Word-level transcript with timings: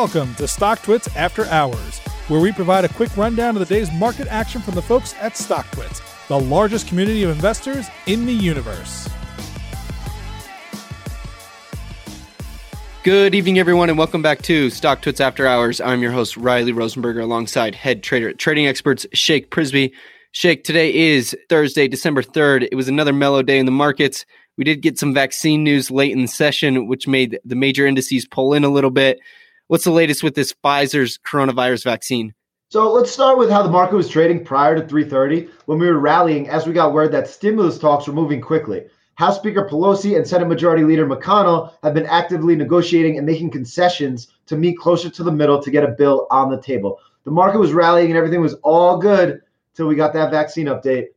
Welcome 0.00 0.34
to 0.36 0.44
StockTwits 0.44 1.14
After 1.14 1.44
Hours, 1.48 1.98
where 2.28 2.40
we 2.40 2.52
provide 2.52 2.86
a 2.86 2.88
quick 2.88 3.14
rundown 3.18 3.54
of 3.54 3.68
the 3.68 3.74
day's 3.74 3.92
market 3.92 4.28
action 4.28 4.62
from 4.62 4.74
the 4.74 4.80
folks 4.80 5.14
at 5.20 5.34
StockTwits, 5.34 6.00
the 6.26 6.40
largest 6.40 6.88
community 6.88 7.22
of 7.22 7.28
investors 7.28 7.86
in 8.06 8.24
the 8.24 8.32
universe. 8.32 9.10
Good 13.02 13.34
evening, 13.34 13.58
everyone, 13.58 13.90
and 13.90 13.98
welcome 13.98 14.22
back 14.22 14.40
to 14.44 14.68
StockTwits 14.68 15.20
After 15.20 15.46
Hours. 15.46 15.82
I'm 15.82 16.00
your 16.00 16.12
host, 16.12 16.34
Riley 16.34 16.72
Rosenberger, 16.72 17.22
alongside 17.22 17.74
head 17.74 18.02
trader 18.02 18.30
at 18.30 18.38
Trading 18.38 18.66
Experts, 18.66 19.06
Shake 19.12 19.50
Prisby. 19.50 19.92
Shake, 20.32 20.64
today 20.64 20.94
is 20.94 21.36
Thursday, 21.50 21.88
December 21.88 22.22
3rd. 22.22 22.68
It 22.72 22.74
was 22.74 22.88
another 22.88 23.12
mellow 23.12 23.42
day 23.42 23.58
in 23.58 23.66
the 23.66 23.70
markets. 23.70 24.24
We 24.56 24.64
did 24.64 24.80
get 24.80 24.98
some 24.98 25.12
vaccine 25.12 25.62
news 25.62 25.90
late 25.90 26.12
in 26.12 26.22
the 26.22 26.26
session, 26.26 26.88
which 26.88 27.06
made 27.06 27.38
the 27.44 27.54
major 27.54 27.86
indices 27.86 28.26
pull 28.26 28.54
in 28.54 28.64
a 28.64 28.70
little 28.70 28.90
bit. 28.90 29.20
What's 29.70 29.84
the 29.84 29.92
latest 29.92 30.24
with 30.24 30.34
this 30.34 30.52
Pfizer's 30.64 31.16
coronavirus 31.18 31.84
vaccine? 31.84 32.34
So 32.70 32.92
let's 32.92 33.12
start 33.12 33.38
with 33.38 33.50
how 33.50 33.62
the 33.62 33.70
market 33.70 33.94
was 33.94 34.08
trading 34.08 34.44
prior 34.44 34.74
to 34.74 34.82
3:30 34.82 35.48
when 35.66 35.78
we 35.78 35.86
were 35.86 36.00
rallying 36.00 36.48
as 36.48 36.66
we 36.66 36.72
got 36.72 36.92
word 36.92 37.12
that 37.12 37.28
stimulus 37.28 37.78
talks 37.78 38.08
were 38.08 38.12
moving 38.12 38.40
quickly. 38.40 38.86
House 39.14 39.36
Speaker 39.36 39.68
Pelosi 39.70 40.16
and 40.16 40.26
Senate 40.26 40.48
Majority 40.48 40.82
Leader 40.82 41.06
McConnell 41.06 41.70
have 41.84 41.94
been 41.94 42.06
actively 42.06 42.56
negotiating 42.56 43.16
and 43.16 43.24
making 43.24 43.50
concessions 43.50 44.32
to 44.46 44.56
meet 44.56 44.76
closer 44.76 45.08
to 45.08 45.22
the 45.22 45.30
middle 45.30 45.62
to 45.62 45.70
get 45.70 45.84
a 45.84 45.94
bill 45.96 46.26
on 46.32 46.50
the 46.50 46.60
table. 46.60 46.98
The 47.22 47.30
market 47.30 47.60
was 47.60 47.72
rallying 47.72 48.10
and 48.10 48.18
everything 48.18 48.40
was 48.40 48.54
all 48.64 48.98
good 48.98 49.40
till 49.74 49.86
we 49.86 49.94
got 49.94 50.12
that 50.14 50.32
vaccine 50.32 50.66
update. 50.66 51.10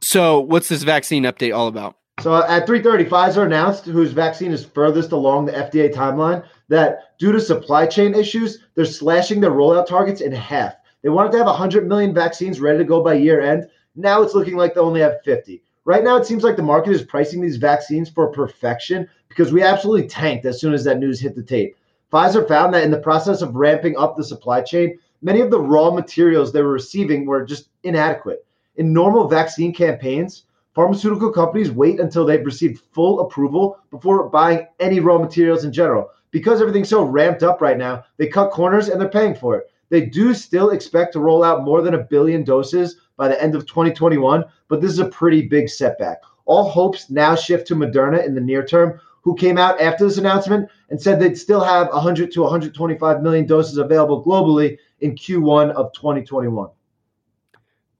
So, 0.00 0.40
what's 0.40 0.70
this 0.70 0.82
vaccine 0.82 1.24
update 1.24 1.54
all 1.54 1.68
about? 1.68 1.96
So 2.20 2.34
at 2.34 2.66
3:30, 2.66 3.06
Pfizer 3.06 3.46
announced, 3.46 3.86
whose 3.86 4.12
vaccine 4.12 4.52
is 4.52 4.64
furthest 4.64 5.12
along 5.12 5.46
the 5.46 5.52
FDA 5.52 5.88
timeline, 5.88 6.42
that 6.70 7.18
due 7.18 7.32
to 7.32 7.40
supply 7.40 7.84
chain 7.84 8.14
issues, 8.14 8.60
they're 8.74 8.84
slashing 8.84 9.40
their 9.40 9.50
rollout 9.50 9.86
targets 9.86 10.22
in 10.22 10.32
half. 10.32 10.74
They 11.02 11.08
wanted 11.08 11.32
to 11.32 11.38
have 11.38 11.46
100 11.46 11.86
million 11.86 12.14
vaccines 12.14 12.60
ready 12.60 12.78
to 12.78 12.84
go 12.84 13.02
by 13.02 13.14
year 13.14 13.40
end. 13.40 13.68
Now 13.96 14.22
it's 14.22 14.34
looking 14.34 14.56
like 14.56 14.74
they 14.74 14.80
only 14.80 15.00
have 15.00 15.20
50. 15.24 15.62
Right 15.84 16.04
now, 16.04 16.16
it 16.16 16.26
seems 16.26 16.44
like 16.44 16.56
the 16.56 16.62
market 16.62 16.92
is 16.92 17.02
pricing 17.02 17.40
these 17.40 17.56
vaccines 17.56 18.08
for 18.08 18.28
perfection 18.28 19.08
because 19.28 19.52
we 19.52 19.62
absolutely 19.62 20.08
tanked 20.08 20.46
as 20.46 20.60
soon 20.60 20.72
as 20.72 20.84
that 20.84 20.98
news 20.98 21.20
hit 21.20 21.34
the 21.34 21.42
tape. 21.42 21.76
Pfizer 22.12 22.46
found 22.46 22.72
that 22.72 22.84
in 22.84 22.90
the 22.90 22.98
process 22.98 23.42
of 23.42 23.56
ramping 23.56 23.96
up 23.96 24.16
the 24.16 24.24
supply 24.24 24.60
chain, 24.60 24.96
many 25.22 25.40
of 25.40 25.50
the 25.50 25.60
raw 25.60 25.90
materials 25.90 26.52
they 26.52 26.62
were 26.62 26.72
receiving 26.72 27.26
were 27.26 27.44
just 27.44 27.68
inadequate. 27.82 28.44
In 28.76 28.92
normal 28.92 29.26
vaccine 29.26 29.74
campaigns, 29.74 30.44
Pharmaceutical 30.72 31.32
companies 31.32 31.72
wait 31.72 31.98
until 31.98 32.24
they've 32.24 32.46
received 32.46 32.84
full 32.92 33.20
approval 33.20 33.78
before 33.90 34.28
buying 34.28 34.66
any 34.78 35.00
raw 35.00 35.18
materials 35.18 35.64
in 35.64 35.72
general. 35.72 36.08
Because 36.30 36.60
everything's 36.60 36.88
so 36.88 37.02
ramped 37.02 37.42
up 37.42 37.60
right 37.60 37.78
now, 37.78 38.04
they 38.16 38.28
cut 38.28 38.50
corners 38.50 38.88
and 38.88 39.00
they're 39.00 39.08
paying 39.08 39.34
for 39.34 39.56
it. 39.56 39.70
They 39.88 40.02
do 40.02 40.34
still 40.34 40.70
expect 40.70 41.12
to 41.14 41.20
roll 41.20 41.42
out 41.42 41.64
more 41.64 41.82
than 41.82 41.94
a 41.94 42.04
billion 42.04 42.44
doses 42.44 42.96
by 43.16 43.28
the 43.28 43.42
end 43.42 43.54
of 43.54 43.66
2021, 43.66 44.44
but 44.68 44.80
this 44.80 44.92
is 44.92 45.00
a 45.00 45.08
pretty 45.08 45.42
big 45.42 45.68
setback. 45.68 46.18
All 46.44 46.68
hopes 46.68 47.10
now 47.10 47.34
shift 47.34 47.66
to 47.68 47.74
Moderna 47.74 48.24
in 48.24 48.34
the 48.34 48.40
near 48.40 48.64
term, 48.64 49.00
who 49.22 49.34
came 49.34 49.58
out 49.58 49.80
after 49.80 50.04
this 50.04 50.18
announcement 50.18 50.68
and 50.88 51.00
said 51.00 51.20
they'd 51.20 51.36
still 51.36 51.62
have 51.62 51.88
100 51.88 52.32
to 52.32 52.42
125 52.42 53.22
million 53.22 53.46
doses 53.46 53.76
available 53.76 54.24
globally 54.24 54.78
in 55.00 55.14
Q1 55.14 55.72
of 55.72 55.92
2021. 55.92 56.70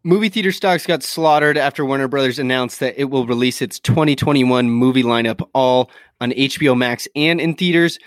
Movie 0.03 0.31
theater 0.31 0.50
stocks 0.50 0.87
got 0.87 1.03
slaughtered 1.03 1.59
after 1.59 1.84
Warner 1.84 2.09
Brothers 2.09 2.39
announced 2.39 2.81
that 2.81 2.98
it 2.98 3.11
will 3.11 3.27
release 3.27 3.61
its 3.61 3.78
2021 3.81 4.70
movie 4.70 5.03
lineup 5.03 5.47
all 5.53 5.91
on 6.22 6.31
HBO 6.31 6.75
Max 6.75 7.06
and 7.15 7.39
in 7.39 7.55
theaters. 7.55 7.98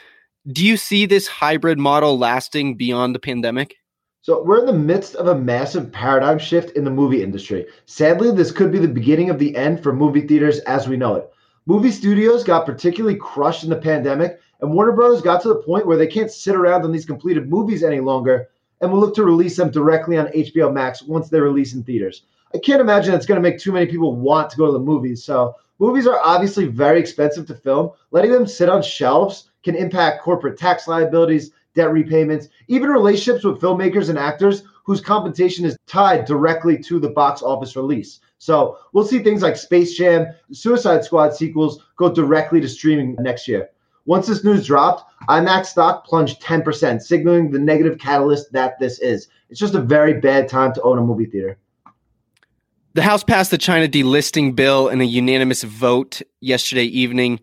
Do 0.52 0.66
you 0.66 0.76
see 0.76 1.06
this 1.06 1.26
hybrid 1.26 1.80
model 1.80 2.18
lasting 2.18 2.76
beyond 2.76 3.16
the 3.16 3.20
pandemic? 3.20 3.78
So, 4.22 4.44
we're 4.44 4.60
in 4.60 4.66
the 4.66 4.74
midst 4.74 5.16
of 5.16 5.28
a 5.28 5.40
massive 5.40 5.90
paradigm 5.90 6.38
shift 6.38 6.76
in 6.76 6.84
the 6.84 6.92
movie 6.92 7.24
industry. 7.24 7.66
Sadly, 7.86 8.30
this 8.30 8.52
could 8.52 8.70
be 8.70 8.80
the 8.80 8.88
beginning 8.90 9.30
of 9.30 9.40
the 9.40 9.56
end 9.56 9.82
for 9.82 9.94
movie 9.94 10.28
theaters 10.28 10.60
as 10.60 10.86
we 10.88 10.98
know 10.98 11.16
it. 11.16 11.32
Movie 11.66 11.92
studios 11.92 12.44
got 12.44 12.66
particularly 12.66 13.16
crushed 13.16 13.64
in 13.64 13.70
the 13.70 13.78
pandemic, 13.78 14.42
and 14.60 14.74
Warner 14.74 14.92
Brothers 14.92 15.22
got 15.22 15.42
to 15.44 15.48
the 15.48 15.64
point 15.64 15.88
where 15.88 15.96
they 15.96 16.08
can't 16.08 16.30
sit 16.30 16.56
around 16.56 16.84
on 16.84 16.92
these 16.92 17.06
completed 17.06 17.50
movies 17.50 17.82
any 17.82 18.02
longer 18.02 18.50
and 18.82 18.92
we'll 18.92 19.00
look 19.00 19.16
to 19.16 19.24
release 19.24 19.56
them 19.56 19.72
directly 19.72 20.18
on 20.18 20.28
HBO 20.28 20.74
Max 20.74 21.02
once 21.04 21.30
they 21.30 21.40
release 21.40 21.74
in 21.74 21.84
theaters. 21.84 22.24
I 22.54 22.58
can't 22.58 22.82
imagine 22.82 23.14
it's 23.14 23.26
going 23.26 23.42
to 23.42 23.50
make 23.50 23.60
too 23.60 23.72
many 23.72 23.86
people 23.86 24.14
want 24.14 24.50
to 24.50 24.58
go 24.58 24.66
to 24.66 24.74
the 24.74 24.80
movies. 24.80 25.24
So, 25.24 25.56
movies 25.80 26.06
are 26.06 26.20
obviously 26.22 26.66
very 26.66 27.00
expensive 27.00 27.48
to 27.48 27.56
film. 27.56 27.92
Letting 28.12 28.32
them 28.34 28.46
sit 28.46 28.68
on 28.68 28.82
shelves 28.82 29.52
can 29.64 29.76
impact 29.76 30.22
corporate 30.22 30.58
tax 30.58 30.88
liabilities, 30.88 31.52
debt 31.74 31.92
repayments, 31.92 32.50
even 32.68 32.90
relationships 32.90 33.44
with 33.44 33.60
filmmakers 33.60 34.10
and 34.10 34.20
actors 34.20 34.64
whose 34.86 35.02
compensation 35.02 35.66
is 35.66 35.78
tied 35.88 36.26
directly 36.26 36.78
to 36.78 37.00
the 37.00 37.10
box 37.10 37.42
office 37.42 37.76
release. 37.76 38.20
So, 38.38 38.78
we'll 38.92 39.06
see 39.06 39.20
things 39.20 39.42
like 39.42 39.56
Space 39.56 39.96
Jam, 39.96 40.28
Suicide 40.52 41.06
Squad 41.06 41.34
sequels 41.34 41.82
go 41.96 42.14
directly 42.14 42.60
to 42.60 42.68
streaming 42.68 43.16
next 43.20 43.48
year. 43.48 43.70
Once 44.06 44.28
this 44.28 44.44
news 44.44 44.68
dropped, 44.68 45.10
IMAX 45.30 45.68
stock 45.68 46.06
plunged 46.06 46.42
10%, 46.42 47.02
signaling 47.02 47.52
the 47.52 47.60
negative 47.60 47.98
catalyst 47.98 48.52
that 48.52 48.78
this 48.78 49.00
is. 49.00 49.30
It's 49.50 49.60
just 49.60 49.76
a 49.76 49.82
very 49.82 50.20
bad 50.20 50.50
time 50.50 50.74
to 50.74 50.82
own 50.82 50.98
a 50.98 51.02
movie 51.02 51.26
theater. 51.26 51.58
The 52.96 53.02
House 53.02 53.24
passed 53.24 53.50
the 53.50 53.58
China 53.58 53.88
delisting 53.88 54.56
bill 54.56 54.90
in 54.90 55.00
a 55.00 55.06
unanimous 55.06 55.64
vote 55.64 56.22
yesterday 56.42 56.84
evening. 56.84 57.40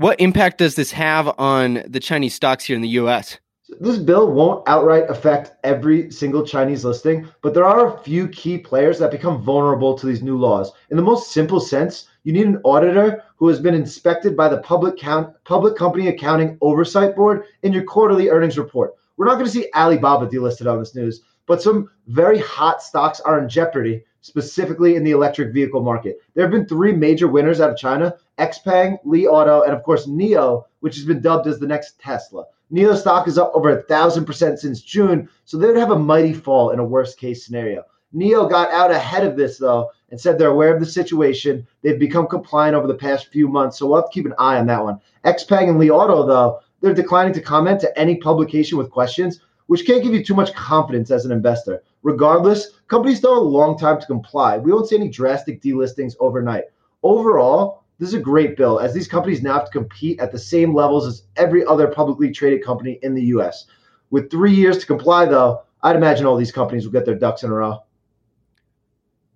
What 0.00 0.18
impact 0.18 0.56
does 0.56 0.76
this 0.76 0.92
have 0.92 1.30
on 1.38 1.82
the 1.86 2.00
Chinese 2.00 2.32
stocks 2.32 2.64
here 2.64 2.74
in 2.74 2.80
the 2.80 2.96
US? 3.00 3.36
This 3.80 3.98
bill 3.98 4.32
won't 4.32 4.66
outright 4.66 5.04
affect 5.10 5.52
every 5.62 6.10
single 6.10 6.42
Chinese 6.42 6.86
listing, 6.86 7.28
but 7.42 7.52
there 7.52 7.66
are 7.66 7.86
a 7.86 7.98
few 8.02 8.26
key 8.28 8.56
players 8.56 8.98
that 8.98 9.10
become 9.10 9.42
vulnerable 9.42 9.94
to 9.98 10.06
these 10.06 10.22
new 10.22 10.38
laws. 10.38 10.72
In 10.90 10.96
the 10.96 11.02
most 11.02 11.32
simple 11.32 11.60
sense, 11.60 12.08
you 12.24 12.32
need 12.32 12.46
an 12.46 12.62
auditor 12.64 13.22
who 13.36 13.46
has 13.48 13.60
been 13.60 13.74
inspected 13.74 14.34
by 14.38 14.48
the 14.48 14.62
Public, 14.62 14.96
Count, 14.96 15.34
Public 15.44 15.76
Company 15.76 16.08
Accounting 16.08 16.56
Oversight 16.62 17.14
Board 17.14 17.44
in 17.62 17.70
your 17.70 17.84
quarterly 17.84 18.30
earnings 18.30 18.56
report. 18.56 18.94
We're 19.18 19.26
not 19.26 19.34
going 19.34 19.44
to 19.44 19.52
see 19.52 19.68
Alibaba 19.74 20.28
delisted 20.28 20.66
on 20.66 20.78
this 20.78 20.94
news, 20.94 21.20
but 21.44 21.60
some 21.60 21.90
very 22.06 22.38
hot 22.38 22.82
stocks 22.82 23.20
are 23.20 23.38
in 23.38 23.50
jeopardy, 23.50 24.02
specifically 24.20 24.96
in 24.96 25.04
the 25.04 25.10
electric 25.10 25.52
vehicle 25.52 25.82
market. 25.82 26.18
There 26.34 26.44
have 26.44 26.52
been 26.52 26.66
three 26.66 26.92
major 26.92 27.28
winners 27.28 27.60
out 27.60 27.70
of 27.70 27.76
China 27.76 28.14
Xpeng, 28.38 28.98
Li 29.04 29.26
Auto, 29.26 29.62
and 29.62 29.72
of 29.72 29.82
course 29.82 30.06
NIO, 30.06 30.64
which 30.80 30.96
has 30.96 31.04
been 31.04 31.20
dubbed 31.20 31.46
as 31.46 31.58
the 31.58 31.66
next 31.66 31.98
Tesla. 32.00 32.44
NIO 32.72 32.96
stock 32.96 33.28
is 33.28 33.38
up 33.38 33.50
over 33.54 33.70
a 33.70 33.82
thousand 33.82 34.24
percent 34.24 34.58
since 34.58 34.80
June, 34.80 35.28
so 35.44 35.58
they 35.58 35.66
would 35.66 35.76
have 35.76 35.90
a 35.90 35.98
mighty 35.98 36.32
fall 36.32 36.70
in 36.70 36.78
a 36.78 36.84
worst 36.84 37.18
case 37.18 37.44
scenario. 37.44 37.82
NIO 38.14 38.48
got 38.48 38.70
out 38.70 38.90
ahead 38.90 39.24
of 39.24 39.36
this 39.36 39.58
though 39.58 39.90
and 40.10 40.20
said 40.20 40.38
they're 40.38 40.48
aware 40.48 40.74
of 40.74 40.80
the 40.80 40.86
situation. 40.86 41.66
They've 41.82 41.98
become 41.98 42.26
compliant 42.26 42.74
over 42.74 42.86
the 42.86 42.94
past 42.94 43.28
few 43.28 43.48
months, 43.48 43.78
so 43.78 43.86
we'll 43.86 44.00
have 44.00 44.10
to 44.10 44.14
keep 44.14 44.26
an 44.26 44.34
eye 44.38 44.58
on 44.58 44.66
that 44.66 44.82
one. 44.82 45.00
Xpeng 45.24 45.68
and 45.68 45.78
Li 45.78 45.90
Auto, 45.90 46.26
though, 46.26 46.60
they're 46.80 46.94
declining 46.94 47.34
to 47.34 47.40
comment 47.40 47.80
to 47.80 47.98
any 47.98 48.16
publication 48.16 48.78
with 48.78 48.90
questions, 48.90 49.40
which 49.66 49.86
can't 49.86 50.02
give 50.02 50.14
you 50.14 50.24
too 50.24 50.34
much 50.34 50.54
confidence 50.54 51.10
as 51.10 51.24
an 51.24 51.32
investor. 51.32 51.82
Regardless, 52.02 52.70
companies 52.88 53.18
still 53.18 53.34
have 53.34 53.42
a 53.42 53.46
long 53.46 53.78
time 53.78 54.00
to 54.00 54.06
comply. 54.06 54.58
We 54.58 54.72
won't 54.72 54.88
see 54.88 54.96
any 54.96 55.08
drastic 55.08 55.62
delistings 55.62 56.14
overnight. 56.18 56.64
Overall, 57.02 57.84
this 57.98 58.08
is 58.08 58.14
a 58.14 58.20
great 58.20 58.56
bill 58.56 58.80
as 58.80 58.94
these 58.94 59.08
companies 59.08 59.42
now 59.42 59.54
have 59.54 59.66
to 59.66 59.70
compete 59.70 60.20
at 60.20 60.32
the 60.32 60.38
same 60.38 60.74
levels 60.74 61.06
as 61.06 61.24
every 61.36 61.64
other 61.66 61.86
publicly 61.88 62.30
traded 62.30 62.64
company 62.64 62.98
in 63.02 63.14
the 63.14 63.24
US. 63.24 63.66
With 64.10 64.30
three 64.30 64.54
years 64.54 64.78
to 64.78 64.86
comply, 64.86 65.26
though, 65.26 65.62
I'd 65.82 65.96
imagine 65.96 66.26
all 66.26 66.36
these 66.36 66.52
companies 66.52 66.84
will 66.84 66.92
get 66.92 67.04
their 67.04 67.14
ducks 67.14 67.42
in 67.42 67.50
a 67.50 67.54
row. 67.54 67.82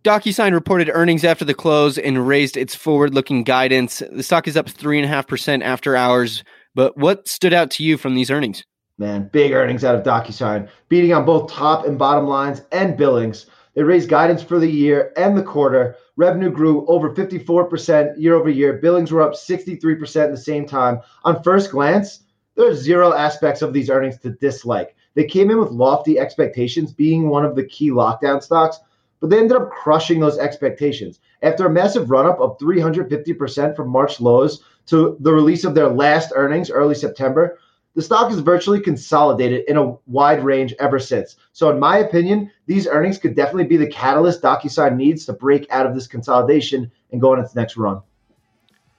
DocuSign 0.04 0.52
reported 0.52 0.90
earnings 0.92 1.24
after 1.24 1.46
the 1.46 1.54
close 1.54 1.96
and 1.96 2.28
raised 2.28 2.58
its 2.58 2.74
forward 2.74 3.14
looking 3.14 3.42
guidance. 3.42 4.02
The 4.12 4.22
stock 4.22 4.46
is 4.46 4.56
up 4.56 4.66
3.5% 4.66 5.62
after 5.62 5.96
hours. 5.96 6.44
But 6.74 6.96
what 6.96 7.28
stood 7.28 7.54
out 7.54 7.70
to 7.72 7.84
you 7.84 7.96
from 7.96 8.14
these 8.14 8.30
earnings? 8.30 8.64
Man, 8.96 9.28
big 9.32 9.50
earnings 9.52 9.82
out 9.82 9.96
of 9.96 10.04
DocuSign, 10.04 10.68
beating 10.88 11.12
on 11.12 11.24
both 11.24 11.50
top 11.50 11.84
and 11.84 11.98
bottom 11.98 12.28
lines 12.28 12.62
and 12.70 12.96
billings. 12.96 13.46
They 13.74 13.82
raised 13.82 14.08
guidance 14.08 14.40
for 14.40 14.60
the 14.60 14.70
year 14.70 15.12
and 15.16 15.36
the 15.36 15.42
quarter. 15.42 15.96
Revenue 16.16 16.50
grew 16.50 16.86
over 16.86 17.12
54% 17.12 18.14
year 18.16 18.36
over 18.36 18.48
year. 18.48 18.74
Billings 18.74 19.10
were 19.10 19.22
up 19.22 19.32
63% 19.32 20.24
at 20.24 20.30
the 20.30 20.36
same 20.36 20.64
time. 20.64 21.00
On 21.24 21.42
first 21.42 21.72
glance, 21.72 22.20
there 22.54 22.68
are 22.68 22.74
zero 22.74 23.12
aspects 23.12 23.62
of 23.62 23.72
these 23.72 23.90
earnings 23.90 24.18
to 24.18 24.30
dislike. 24.30 24.94
They 25.14 25.24
came 25.24 25.50
in 25.50 25.58
with 25.58 25.70
lofty 25.70 26.20
expectations, 26.20 26.92
being 26.92 27.28
one 27.28 27.44
of 27.44 27.56
the 27.56 27.66
key 27.66 27.90
lockdown 27.90 28.40
stocks, 28.40 28.78
but 29.20 29.28
they 29.28 29.38
ended 29.38 29.56
up 29.56 29.70
crushing 29.70 30.20
those 30.20 30.38
expectations. 30.38 31.18
After 31.42 31.66
a 31.66 31.70
massive 31.70 32.10
run 32.10 32.26
up 32.26 32.38
of 32.38 32.58
350% 32.58 33.74
from 33.74 33.88
March 33.88 34.20
lows 34.20 34.62
to 34.86 35.16
the 35.18 35.32
release 35.32 35.64
of 35.64 35.74
their 35.74 35.88
last 35.88 36.32
earnings 36.36 36.70
early 36.70 36.94
September, 36.94 37.58
the 37.94 38.02
stock 38.02 38.30
is 38.32 38.40
virtually 38.40 38.80
consolidated 38.80 39.64
in 39.68 39.76
a 39.76 39.96
wide 40.06 40.44
range 40.44 40.74
ever 40.80 40.98
since. 40.98 41.36
So, 41.52 41.70
in 41.70 41.78
my 41.78 41.98
opinion, 41.98 42.50
these 42.66 42.86
earnings 42.86 43.18
could 43.18 43.36
definitely 43.36 43.64
be 43.64 43.76
the 43.76 43.86
catalyst 43.86 44.42
DocuSign 44.42 44.96
needs 44.96 45.24
to 45.26 45.32
break 45.32 45.66
out 45.70 45.86
of 45.86 45.94
this 45.94 46.06
consolidation 46.06 46.90
and 47.12 47.20
go 47.20 47.32
on 47.32 47.38
its 47.38 47.54
next 47.54 47.76
run. 47.76 48.00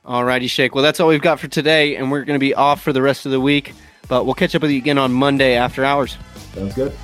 All 0.06 0.24
righty, 0.24 0.48
Shake. 0.48 0.76
Well, 0.76 0.84
that's 0.84 1.00
all 1.00 1.08
we've 1.10 1.22
got 1.22 1.40
for 1.40 1.48
today, 1.48 1.96
and 1.96 2.12
we're 2.12 2.24
going 2.24 2.40
to 2.40 2.44
be 2.44 2.54
off 2.54 2.82
for 2.82 2.94
the 2.94 3.02
rest 3.02 3.26
of 3.26 3.32
the 3.32 3.42
week. 3.42 3.74
But 4.08 4.26
we'll 4.26 4.36
catch 4.36 4.54
up 4.54 4.62
with 4.62 4.72
you 4.72 4.78
again 4.78 5.00
on 5.00 5.12
Monday 5.12 5.56
after 5.56 5.84
hours. 5.84 6.18
Sounds 6.54 6.76
good. 6.76 6.96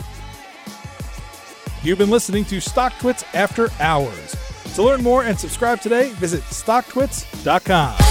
You've 1.83 1.97
been 1.97 2.11
listening 2.11 2.45
to 2.45 2.57
StockTwits 2.57 3.23
After 3.33 3.69
Hours. 3.79 4.35
To 4.75 4.83
learn 4.83 5.01
more 5.01 5.23
and 5.23 5.37
subscribe 5.37 5.81
today, 5.81 6.11
visit 6.11 6.41
StockTwits.com. 6.43 8.10